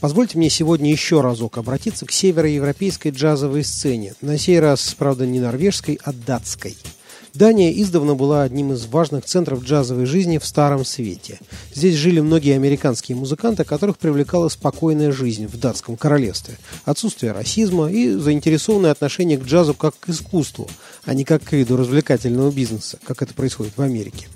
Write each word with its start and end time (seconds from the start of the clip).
Позвольте 0.00 0.38
мне 0.38 0.50
сегодня 0.50 0.90
еще 0.90 1.20
разок 1.20 1.58
обратиться 1.58 2.06
к 2.06 2.12
североевропейской 2.12 3.10
джазовой 3.10 3.64
сцене. 3.64 4.14
На 4.20 4.38
сей 4.38 4.58
раз, 4.58 4.94
правда, 4.98 5.26
не 5.26 5.40
норвежской, 5.40 5.98
а 6.02 6.12
датской– 6.12 6.76
Дания 7.34 7.70
издавна 7.70 8.16
была 8.16 8.42
одним 8.42 8.72
из 8.72 8.86
важных 8.86 9.24
центров 9.24 9.62
джазовой 9.62 10.04
жизни 10.04 10.38
в 10.38 10.44
Старом 10.44 10.84
Свете. 10.84 11.38
Здесь 11.72 11.94
жили 11.94 12.18
многие 12.20 12.56
американские 12.56 13.16
музыканты, 13.16 13.62
которых 13.62 13.98
привлекала 13.98 14.48
спокойная 14.48 15.12
жизнь 15.12 15.46
в 15.46 15.56
датском 15.58 15.96
королевстве, 15.96 16.58
отсутствие 16.84 17.32
расизма 17.32 17.90
и 17.90 18.10
заинтересованное 18.10 18.90
отношение 18.90 19.38
к 19.38 19.44
джазу 19.44 19.74
как 19.74 19.94
к 19.98 20.08
искусству, 20.08 20.68
а 21.04 21.14
не 21.14 21.24
как 21.24 21.44
к 21.44 21.52
виду 21.52 21.76
развлекательного 21.76 22.50
бизнеса, 22.50 22.98
как 23.04 23.22
это 23.22 23.32
происходит 23.32 23.76
в 23.76 23.82
Америке. 23.82 24.26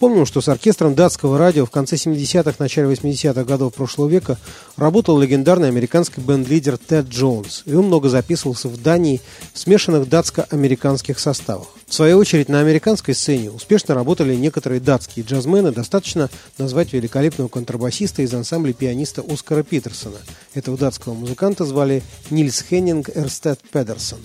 Вспомним, 0.00 0.24
что 0.24 0.40
с 0.40 0.48
оркестром 0.48 0.94
датского 0.94 1.36
радио 1.36 1.66
в 1.66 1.70
конце 1.70 1.96
70-х, 1.96 2.54
начале 2.58 2.90
80-х 2.90 3.44
годов 3.44 3.74
прошлого 3.74 4.08
века 4.08 4.38
работал 4.78 5.18
легендарный 5.18 5.68
американский 5.68 6.22
бенд-лидер 6.22 6.78
Тед 6.78 7.08
Джонс, 7.08 7.64
и 7.66 7.74
он 7.74 7.88
много 7.88 8.08
записывался 8.08 8.68
в 8.68 8.82
Дании 8.82 9.20
в 9.52 9.58
смешанных 9.58 10.08
датско-американских 10.08 11.18
составах. 11.18 11.66
В 11.86 11.92
свою 11.92 12.16
очередь, 12.16 12.48
на 12.48 12.60
американской 12.60 13.14
сцене 13.14 13.50
успешно 13.50 13.94
работали 13.94 14.34
некоторые 14.34 14.80
датские 14.80 15.22
джазмены, 15.22 15.70
достаточно 15.70 16.30
назвать 16.56 16.94
великолепного 16.94 17.48
контрабасиста 17.48 18.22
из 18.22 18.32
ансамбля 18.32 18.72
пианиста 18.72 19.22
Оскара 19.28 19.62
Питерсона. 19.62 20.16
Этого 20.54 20.78
датского 20.78 21.12
музыканта 21.12 21.66
звали 21.66 22.02
Нильс 22.30 22.62
Хеннинг 22.62 23.10
Эрстед 23.14 23.60
Педерсон. 23.70 24.20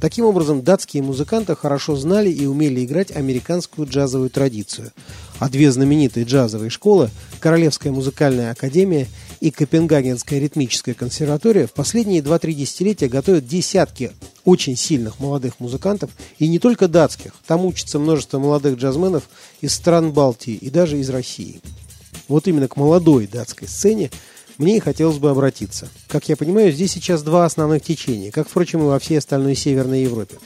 Таким 0.00 0.26
образом, 0.26 0.62
датские 0.62 1.02
музыканты 1.02 1.56
хорошо 1.56 1.96
знали 1.96 2.30
и 2.30 2.44
умели 2.44 2.84
играть 2.84 3.10
американскую 3.10 3.88
джазовую 3.88 4.28
традицию. 4.28 4.92
А 5.38 5.48
две 5.48 5.72
знаменитые 5.72 6.26
джазовые 6.26 6.70
школы– 6.70 7.10
Королевская 7.40 7.92
музыкальная 7.92 8.50
академия 8.50 9.06
и 9.40 9.50
Копенгагенская 9.50 10.38
ритмическая 10.38 10.94
консерватория 10.94 11.66
в 11.66 11.72
последние 11.72 12.20
2-3 12.20 12.52
десятилетия 12.52 13.08
готовят 13.08 13.46
десятки 13.46 14.12
очень 14.44 14.76
сильных 14.76 15.18
молодых 15.18 15.60
музыкантов, 15.60 16.10
и 16.38 16.46
не 16.46 16.58
только 16.58 16.88
датских. 16.88 17.34
Там 17.46 17.64
учатся 17.64 17.98
множество 17.98 18.38
молодых 18.38 18.78
джазменов 18.78 19.24
из 19.60 19.74
стран 19.74 20.12
Балтии 20.12 20.54
и 20.54 20.70
даже 20.70 20.98
из 20.98 21.10
России. 21.10 21.60
Вот 22.28 22.48
именно 22.48 22.68
к 22.68 22.76
молодой 22.76 23.26
датской 23.26 23.68
сцене 23.68 24.10
мне 24.58 24.78
и 24.78 24.80
хотелось 24.80 25.18
бы 25.18 25.30
обратиться. 25.30 25.88
Как 26.08 26.28
я 26.28 26.36
понимаю, 26.36 26.72
здесь 26.72 26.92
сейчас 26.92 27.22
два 27.22 27.44
основных 27.44 27.82
течения, 27.82 28.30
как, 28.30 28.48
впрочем, 28.48 28.80
и 28.80 28.86
во 28.86 28.98
всей 28.98 29.18
остальной 29.18 29.54
Северной 29.54 30.02
Европе. 30.02 30.36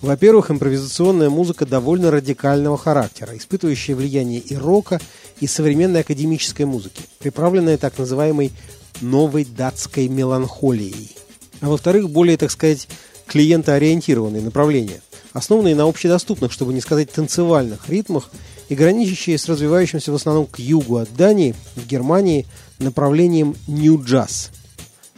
Во-первых, 0.00 0.50
импровизационная 0.50 1.28
музыка 1.28 1.66
довольно 1.66 2.10
радикального 2.10 2.78
характера, 2.78 3.36
испытывающая 3.36 3.96
влияние 3.96 4.40
и 4.40 4.56
рока, 4.56 5.00
и 5.40 5.46
современной 5.46 6.00
академической 6.00 6.62
музыки, 6.62 7.02
приправленная 7.18 7.78
так 7.78 7.98
называемой 7.98 8.52
новой 9.00 9.44
датской 9.44 10.08
меланхолией. 10.08 11.16
А 11.60 11.68
во-вторых, 11.68 12.10
более, 12.10 12.36
так 12.36 12.52
сказать, 12.52 12.88
клиентоориентированные 13.26 14.42
направления, 14.42 15.02
основанные 15.32 15.74
на 15.74 15.88
общедоступных, 15.88 16.52
чтобы 16.52 16.72
не 16.72 16.80
сказать 16.80 17.10
танцевальных 17.10 17.88
ритмах 17.88 18.30
и 18.68 18.74
граничащие 18.74 19.38
с 19.38 19.48
развивающимся 19.48 20.12
в 20.12 20.14
основном 20.14 20.46
к 20.46 20.58
югу 20.58 20.96
от 20.98 21.14
Дании, 21.14 21.54
в 21.76 21.86
Германии– 21.86 22.46
направлением 22.78 23.56
New 23.66 23.98
Jazz. 23.98 24.50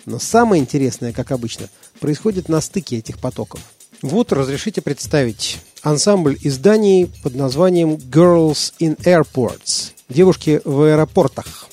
Но 0.06 0.18
самое 0.18 0.62
интересное, 0.62 1.12
как 1.12 1.30
обычно, 1.30 1.68
происходит 1.98 2.48
на 2.48 2.60
стыке 2.60 2.98
этих 2.98 3.18
потоков. 3.18 3.60
Вот 4.02 4.32
разрешите 4.32 4.80
представить 4.80 5.58
ансамбль 5.82 6.38
из 6.40 6.58
Дании 6.58 7.10
под 7.22 7.34
названием 7.34 7.94
Girls 7.94 8.72
in 8.80 8.96
Airports– 8.98 9.92
девушки 10.08 10.60
в 10.64 10.82
аэропортах. 10.82 11.68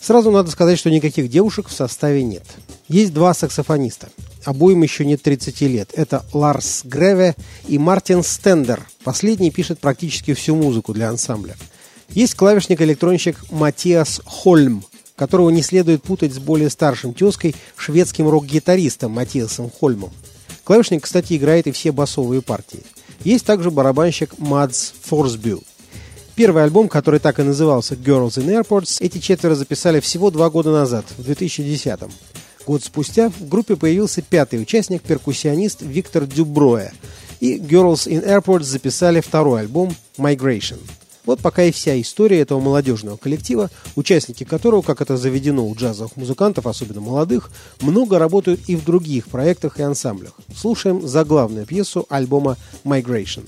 Сразу 0.00 0.30
надо 0.30 0.50
сказать, 0.50 0.78
что 0.78 0.90
никаких 0.90 1.28
девушек 1.28 1.68
в 1.68 1.72
составе 1.72 2.22
нет. 2.24 2.44
Есть 2.88 3.12
два 3.12 3.32
саксофониста. 3.32 4.08
Обоим 4.44 4.82
еще 4.82 5.04
нет 5.04 5.22
30 5.22 5.60
лет. 5.62 5.90
Это 5.94 6.24
Ларс 6.32 6.82
Греве 6.84 7.34
и 7.68 7.78
Мартин 7.78 8.22
Стендер. 8.22 8.86
Последний 9.04 9.50
пишет 9.50 9.78
практически 9.80 10.34
всю 10.34 10.56
музыку 10.56 10.92
для 10.92 11.10
ансамбля. 11.10 11.56
Есть 12.10 12.34
клавишник-электронщик 12.34 13.36
Матиас 13.50 14.20
Хольм, 14.24 14.84
которого 15.16 15.50
не 15.50 15.62
следует 15.62 16.02
путать 16.02 16.32
с 16.32 16.38
более 16.38 16.70
старшим 16.70 17.12
тезкой, 17.12 17.54
шведским 17.76 18.28
рок-гитаристом 18.28 19.12
Матиасом 19.12 19.70
Хольмом. 19.70 20.10
Клавишник, 20.64 21.04
кстати, 21.04 21.36
играет 21.36 21.66
и 21.66 21.72
все 21.72 21.92
басовые 21.92 22.42
партии. 22.42 22.82
Есть 23.22 23.44
также 23.44 23.70
барабанщик 23.70 24.38
Мадс 24.38 24.92
Форсбю. 25.02 25.62
Первый 26.34 26.62
альбом, 26.62 26.88
который 26.88 27.20
так 27.20 27.38
и 27.38 27.42
назывался 27.42 27.94
Girls 27.94 28.38
in 28.38 28.62
Airports, 28.62 28.96
эти 29.00 29.18
четверо 29.18 29.54
записали 29.54 30.00
всего 30.00 30.30
два 30.30 30.48
года 30.48 30.72
назад, 30.72 31.04
в 31.18 31.22
2010 31.22 32.00
-м. 32.00 32.10
Год 32.66 32.84
спустя 32.84 33.30
в 33.30 33.48
группе 33.48 33.76
появился 33.76 34.22
пятый 34.22 34.60
участник, 34.60 35.02
перкуссионист 35.02 35.82
Виктор 35.82 36.26
Дюброя. 36.26 36.92
И 37.40 37.58
Girls 37.58 38.06
in 38.06 38.24
Airports 38.26 38.64
записали 38.64 39.20
второй 39.20 39.60
альбом 39.60 39.94
Migration. 40.18 40.78
Вот 41.24 41.40
пока 41.40 41.64
и 41.64 41.70
вся 41.70 42.00
история 42.00 42.40
этого 42.40 42.60
молодежного 42.60 43.16
коллектива, 43.16 43.70
участники 43.94 44.44
которого, 44.44 44.82
как 44.82 45.00
это 45.00 45.16
заведено 45.16 45.66
у 45.66 45.74
джазовых 45.74 46.16
музыкантов, 46.16 46.66
особенно 46.66 47.00
молодых, 47.00 47.50
много 47.80 48.18
работают 48.18 48.60
и 48.68 48.76
в 48.76 48.84
других 48.84 49.28
проектах 49.28 49.78
и 49.78 49.82
ансамблях. 49.82 50.32
Слушаем 50.54 51.06
заглавную 51.06 51.66
пьесу 51.66 52.06
альбома 52.08 52.56
«Migration». 52.84 53.44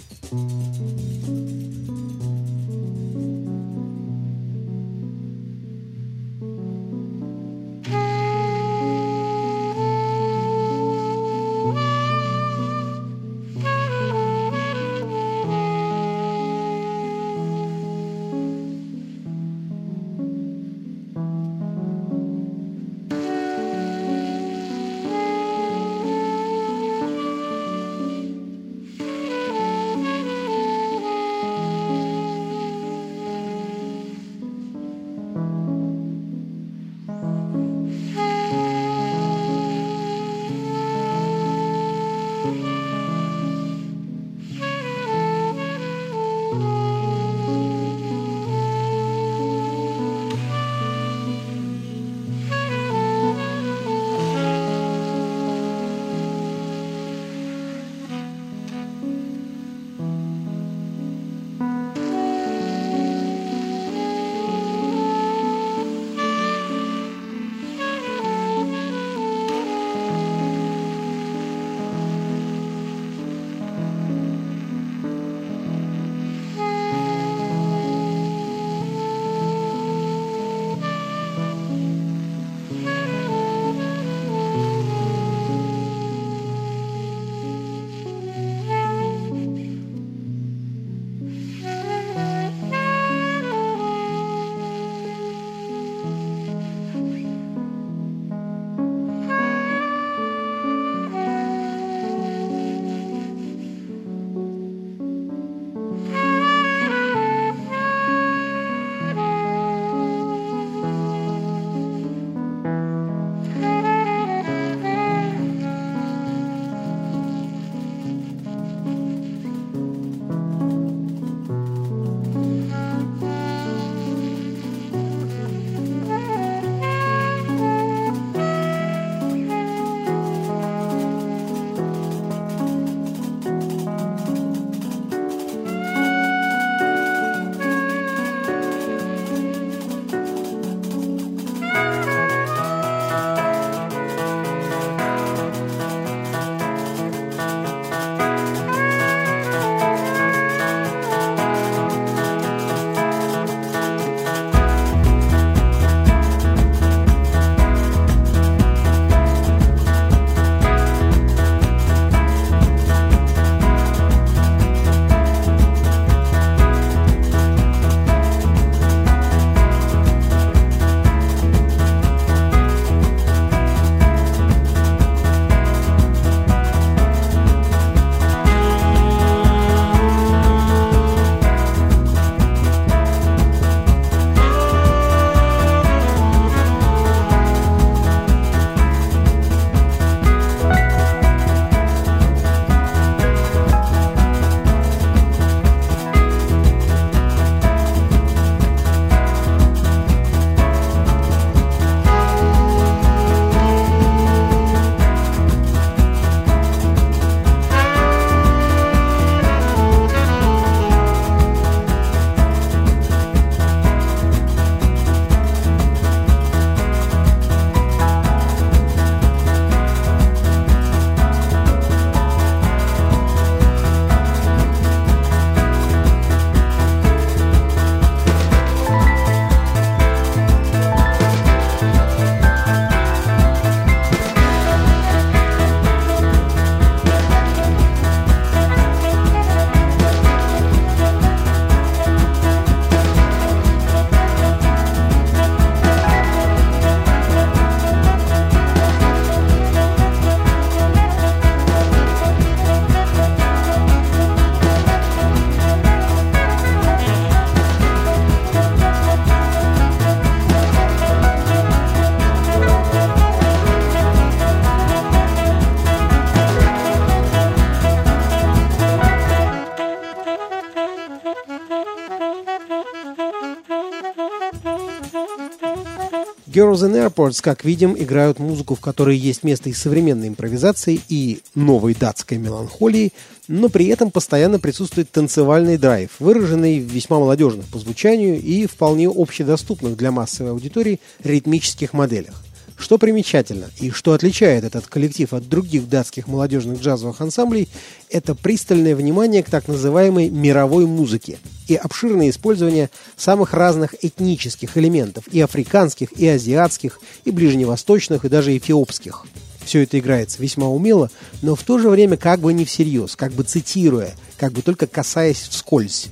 Girls 276.53 276.83
in 276.83 276.95
Airports, 276.95 277.41
как 277.41 277.65
видим, 277.65 277.97
играют 277.97 278.39
музыку, 278.39 278.75
в 278.75 278.81
которой 278.81 279.17
есть 279.17 279.43
место 279.43 279.71
и 279.71 279.73
современной 279.73 280.29
импровизации, 280.29 281.01
и 281.09 281.41
новой 281.55 281.95
датской 281.95 282.37
меланхолии, 282.37 283.13
но 283.49 283.71
при 283.71 283.87
этом 283.87 284.11
постоянно 284.11 284.59
присутствует 284.59 285.11
танцевальный 285.11 285.79
драйв, 285.79 286.11
выраженный 286.19 286.79
весьма 286.79 287.19
молодежных 287.19 287.67
по 287.69 287.79
звучанию 287.79 288.39
и 288.39 288.67
вполне 288.67 289.09
общедоступных 289.09 289.97
для 289.97 290.13
массовой 290.13 290.51
аудитории 290.51 291.01
ритмических 291.25 291.95
моделях. 291.95 292.43
Что 292.83 292.99
примечательно 292.99 293.71
и 293.79 293.93
что 293.93 294.13
отличает 294.13 294.65
этот 294.65 294.89
коллектив 294.89 295.33
от 295.33 295.49
других 295.49 295.89
датских 295.89 296.27
молодежных 296.27 296.81
джазовых 296.81 297.21
ансамблей, 297.21 297.69
это 298.11 298.35
пристальное 298.35 298.97
внимание 298.97 299.45
к 299.45 299.51
так 299.51 299.69
называемой 299.69 300.31
мировой 300.31 300.87
музыке 300.87 301.39
и 301.69 301.77
обширное 301.77 302.29
использование 302.29 302.91
самых 303.17 303.55
разных 303.55 303.95
этнических 304.05 304.77
элементов, 304.77 305.29
и 305.29 305.41
африканских, 305.41 306.11
и 306.19 306.27
азиатских, 306.27 306.99
и 307.25 307.31
ближневосточных, 307.31 308.25
и 308.25 308.29
даже 308.29 308.57
эфиопских. 308.57 309.27
Все 309.65 309.85
это 309.85 310.01
играется 310.01 310.43
весьма 310.43 310.69
умело, 310.69 311.09
но 311.41 311.55
в 311.55 311.63
то 311.63 311.79
же 311.79 311.89
время 311.89 312.17
как 312.17 312.41
бы 312.41 312.53
не 312.53 312.65
всерьез, 312.65 313.15
как 313.15 313.33
бы 313.33 313.45
цитируя, 313.45 314.13
как 314.39 314.51
бы 314.51 314.63
только 314.63 314.89
касаясь 314.89 315.39
вскользь 315.39 316.09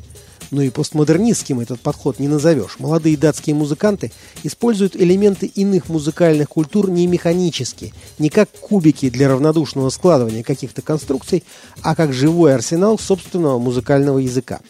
но 0.51 0.63
и 0.63 0.71
постмодернистским 0.71 1.61
этот 1.61 1.81
подход 1.81 2.19
не 2.19 2.29
назовешь. 2.29 2.77
Молодые 2.79 3.17
датские 3.17 3.55
музыканты 3.55 4.13
используют 4.43 4.97
элементы 4.97 5.47
иных 5.47 5.89
музыкальных 5.89 6.49
культур 6.49 6.91
не 6.91 7.07
механически, 7.07 7.93
не 8.19 8.29
как 8.29 8.51
кубики 8.51 9.11
для 9.11 9.29
равнодушного 9.29 9.91
складывания 9.91 10.43
каких-то 10.43 10.83
конструкций, 10.83 11.45
а 11.83 11.95
как 11.95 12.13
живой 12.13 12.55
арсенал 12.55 12.99
собственного 12.99 13.59
музыкального 13.59 14.19
языка. 14.19 14.61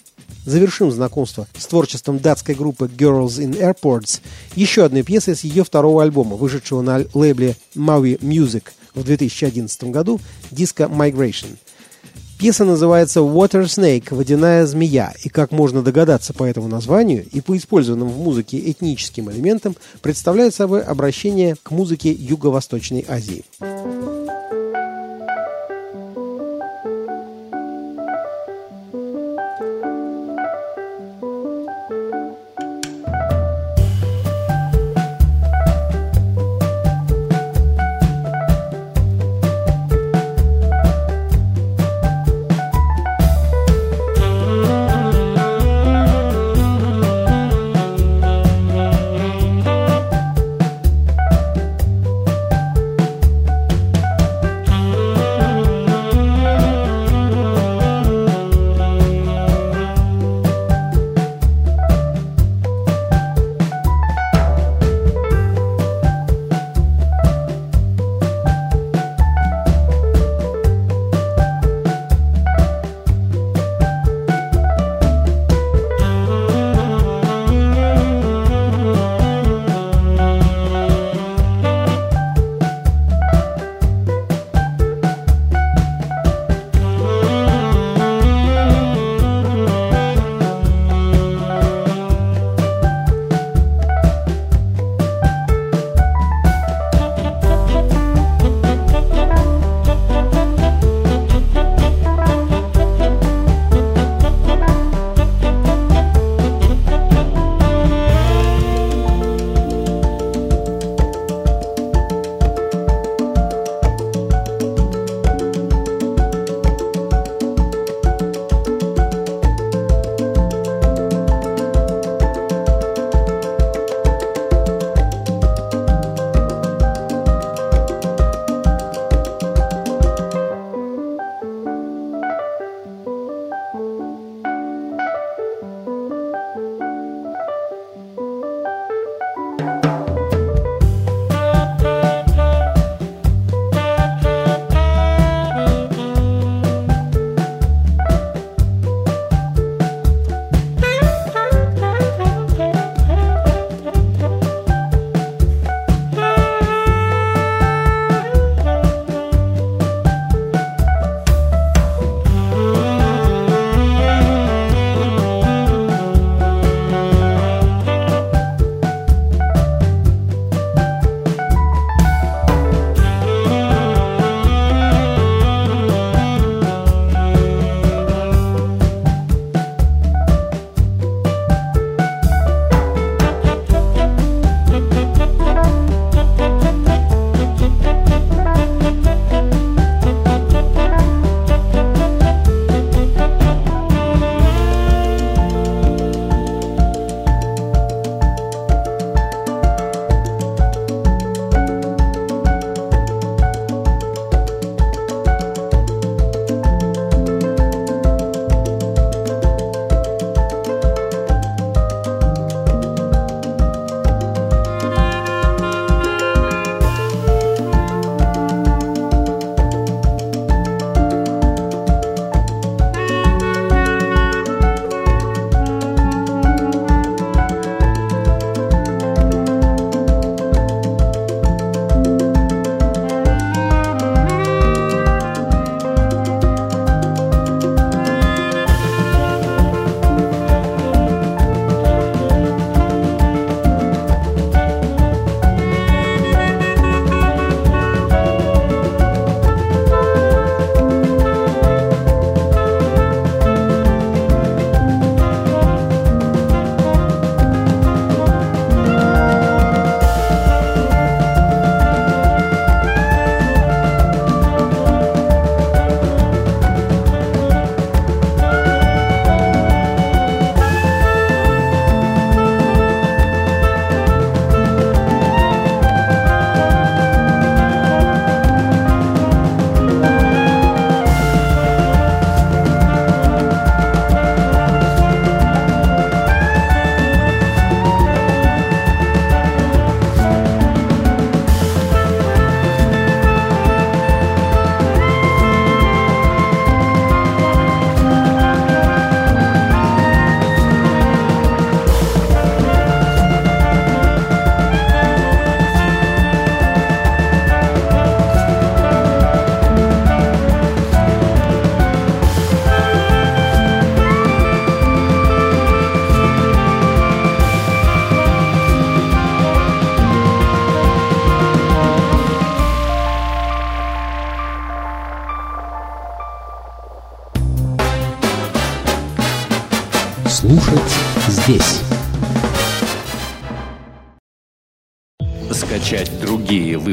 Завершим 0.47 0.91
знакомство 0.91 1.47
с 1.57 1.67
творчеством 1.67 2.19
датской 2.19 2.55
группы 2.55 2.87
Girls 2.87 3.39
in 3.39 3.59
Airports 3.59 4.21
еще 4.55 4.85
одной 4.85 5.03
пьесой 5.03 5.37
с 5.37 5.45
ее 5.45 5.65
второго 5.65 6.03
альбома, 6.03 6.37
вышедшего 6.37 6.81
на 6.81 7.05
лейбле 7.13 7.57
Maui 7.75 8.19
Music 8.21 8.65
в 8.95 9.05
2011 9.05 9.85
году, 9.85 10.19
диска 10.51 10.85
Migration– 10.85 11.57
Пьеса 12.41 12.65
называется 12.65 13.21
Water 13.21 13.65
Snake– 13.65 14.07
«Водяная 14.15 14.65
змея», 14.65 15.13
и, 15.23 15.29
как 15.29 15.51
можно 15.51 15.83
догадаться 15.83 16.33
по 16.33 16.45
этому 16.45 16.69
названию 16.69 17.27
и 17.31 17.43
по 17.43 17.55
использованным 17.55 18.09
в 18.09 18.17
музыке 18.17 18.59
этническим 18.71 19.31
элементам, 19.31 19.77
представляет 20.01 20.55
собой 20.55 20.81
обращение 20.81 21.57
к 21.63 21.71
музыке 21.71 22.11
Юго-Восточной 22.11 23.05
Азии. 23.07 23.45